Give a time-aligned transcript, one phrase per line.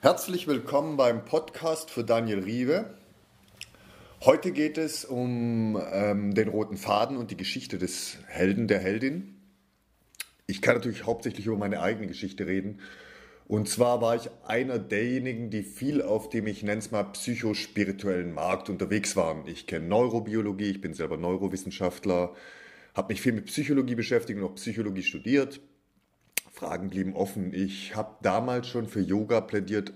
[0.00, 2.94] Herzlich willkommen beim Podcast für Daniel Riewe.
[4.24, 9.34] Heute geht es um ähm, den roten Faden und die Geschichte des Helden, der Heldin.
[10.46, 12.78] Ich kann natürlich hauptsächlich über meine eigene Geschichte reden.
[13.48, 18.32] Und zwar war ich einer derjenigen, die viel auf dem, ich nenne es mal, psychospirituellen
[18.32, 19.48] Markt unterwegs waren.
[19.48, 22.36] Ich kenne Neurobiologie, ich bin selber Neurowissenschaftler,
[22.94, 25.60] habe mich viel mit Psychologie beschäftigt und auch Psychologie studiert.
[26.58, 27.54] Fragen blieben offen.
[27.54, 29.92] Ich habe damals schon für Yoga plädiert,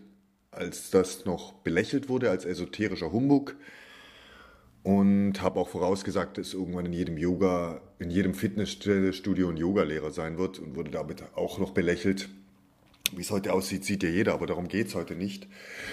[0.52, 3.56] als das noch belächelt wurde als esoterischer Humbug
[4.84, 10.38] und habe auch vorausgesagt, dass irgendwann in jedem Yoga, in jedem Fitnessstudio ein Yogalehrer sein
[10.38, 12.28] wird und wurde damit auch noch belächelt.
[13.10, 15.48] Wie es heute aussieht, sieht ja jeder, aber darum geht es heute nicht.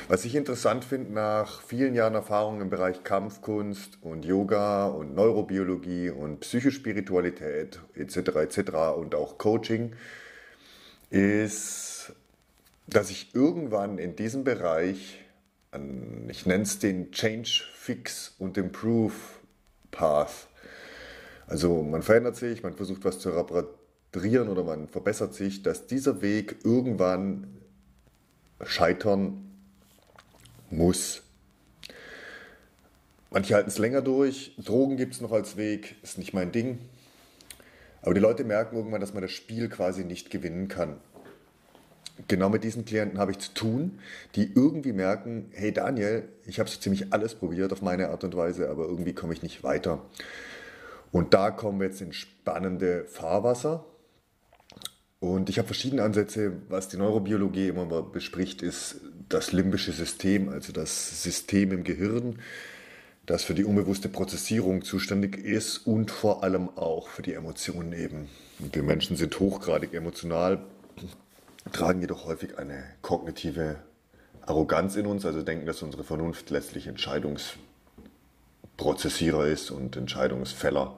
[0.07, 6.11] Was ich interessant finde, nach vielen Jahren Erfahrung im Bereich Kampfkunst und Yoga und Neurobiologie
[6.11, 8.17] und Psychospiritualität etc.
[8.17, 8.59] etc.
[8.95, 9.93] und auch Coaching,
[11.09, 12.13] ist,
[12.87, 15.19] dass ich irgendwann in diesem Bereich,
[16.27, 19.13] ich nenne es den Change, Fix und Improve
[19.91, 20.47] Path,
[21.47, 26.21] also man verändert sich, man versucht was zu reparieren oder man verbessert sich, dass dieser
[26.21, 27.47] Weg irgendwann
[28.63, 29.49] scheitern
[30.69, 31.23] muss.
[33.31, 36.79] Manche halten es länger durch, Drogen gibt es noch als Weg, ist nicht mein Ding.
[38.01, 40.97] Aber die Leute merken irgendwann, dass man das Spiel quasi nicht gewinnen kann.
[42.27, 43.99] Genau mit diesen Klienten habe ich zu tun,
[44.35, 48.35] die irgendwie merken, hey Daniel, ich habe so ziemlich alles probiert auf meine Art und
[48.35, 50.01] Weise, aber irgendwie komme ich nicht weiter.
[51.11, 53.85] Und da kommen wir jetzt in spannende Fahrwasser.
[55.19, 56.53] Und ich habe verschiedene Ansätze.
[56.69, 62.39] Was die Neurobiologie immer mal bespricht, ist das limbische System, also das System im Gehirn,
[63.29, 68.27] das für die unbewusste Prozessierung zuständig ist und vor allem auch für die Emotionen eben.
[68.57, 70.63] Wir Menschen sind hochgradig emotional,
[71.71, 73.75] tragen jedoch häufig eine kognitive
[74.41, 80.97] Arroganz in uns, also denken, dass unsere Vernunft letztlich Entscheidungsprozessierer ist und Entscheidungsfäller.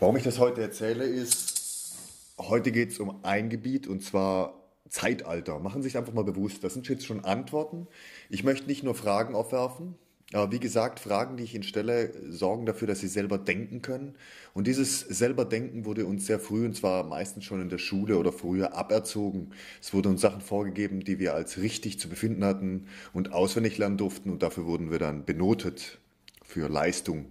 [0.00, 1.94] Warum ich das heute erzähle, ist,
[2.38, 4.54] heute geht es um ein Gebiet und zwar
[4.88, 5.60] Zeitalter.
[5.60, 7.86] Machen Sie sich einfach mal bewusst, das sind jetzt schon Antworten.
[8.28, 9.94] Ich möchte nicht nur Fragen aufwerfen,
[10.34, 14.14] aber wie gesagt, Fragen, die ich Ihnen stelle, sorgen dafür, dass Sie selber denken können.
[14.52, 18.18] Und dieses selber Denken wurde uns sehr früh, und zwar meistens schon in der Schule
[18.18, 19.54] oder früher, aberzogen.
[19.80, 23.96] Es wurden uns Sachen vorgegeben, die wir als richtig zu befinden hatten und auswendig lernen
[23.96, 24.30] durften.
[24.30, 25.98] Und dafür wurden wir dann benotet
[26.44, 27.26] für Leistung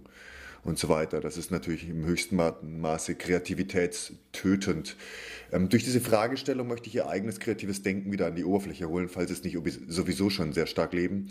[0.64, 1.20] und so weiter.
[1.20, 4.96] Das ist natürlich im höchsten Maße kreativitätstötend.
[5.52, 9.08] Ähm, durch diese Fragestellung möchte ich Ihr eigenes kreatives Denken wieder an die Oberfläche holen,
[9.08, 11.28] falls es nicht sowieso schon sehr stark leben.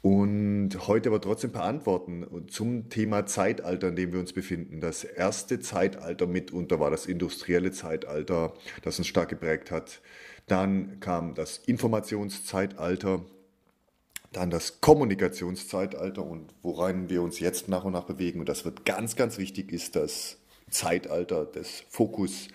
[0.00, 4.80] Und heute aber trotzdem ein paar Antworten zum Thema Zeitalter, in dem wir uns befinden.
[4.80, 10.00] Das erste Zeitalter mitunter war das industrielle Zeitalter, das uns stark geprägt hat.
[10.46, 13.24] Dann kam das Informationszeitalter,
[14.32, 18.40] dann das Kommunikationszeitalter und woran wir uns jetzt nach und nach bewegen.
[18.40, 20.38] Und das wird ganz, ganz wichtig, ist das
[20.70, 22.48] Zeitalter des Fokus.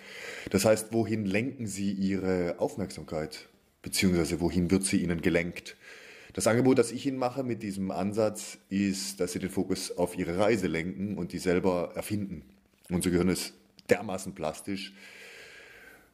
[0.50, 3.48] Das heißt, wohin lenken Sie Ihre Aufmerksamkeit?
[3.82, 5.76] Beziehungsweise wohin wird sie Ihnen gelenkt?
[6.34, 10.18] Das Angebot, das ich Ihnen mache mit diesem Ansatz, ist, dass Sie den Fokus auf
[10.18, 12.42] Ihre Reise lenken und die selber erfinden.
[12.90, 13.54] Unser Gehirn ist
[13.88, 14.92] dermaßen plastisch,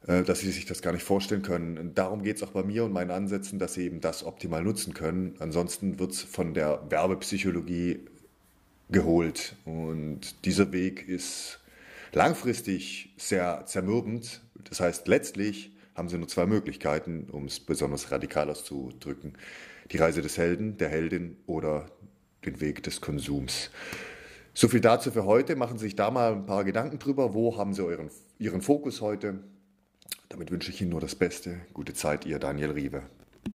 [0.05, 1.95] äh, dass Sie sich das gar nicht vorstellen können.
[1.95, 4.93] Darum geht es auch bei mir und meinen Ansätzen, dass Sie eben das optimal nutzen
[4.93, 5.33] können.
[5.39, 8.01] Ansonsten wird es von der Werbepsychologie
[8.91, 9.55] geholt.
[9.65, 11.59] Und dieser Weg ist
[12.13, 14.41] langfristig sehr zermürbend.
[14.69, 19.33] Das heißt, letztlich haben Sie nur zwei Möglichkeiten, um es besonders radikal auszudrücken
[19.91, 21.85] die Reise des Helden, der Heldin oder
[22.45, 23.69] den Weg des Konsums.
[24.53, 25.55] So viel dazu für heute.
[25.55, 27.33] Machen Sie sich da mal ein paar Gedanken drüber.
[27.33, 28.09] Wo haben Sie euren,
[28.39, 29.39] Ihren Fokus heute?
[30.29, 31.61] Damit wünsche ich Ihnen nur das Beste.
[31.73, 33.03] Gute Zeit, Ihr Daniel Riewe.